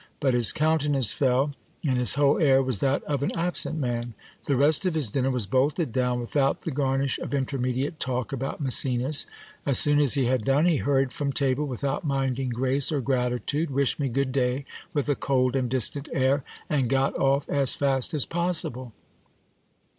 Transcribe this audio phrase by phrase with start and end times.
[0.19, 1.53] But his countenance fell,
[1.87, 4.15] and his whole air was that of an absent man;
[4.47, 8.59] the rest of his dinner was bolted down without the garnish of intermediate talk about
[8.59, 9.27] Maecenas;
[9.63, 13.69] as soon as he had done, he hurried from table without minding grace or gratitude,
[13.69, 18.15] wished me good day with a cold and distant air, and got off as fast
[18.15, 18.93] as possible.